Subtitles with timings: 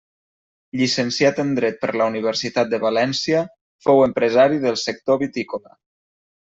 [0.79, 3.45] Llicenciat en dret per la Universitat de València,
[3.89, 5.81] fou empresari del sector vitícola.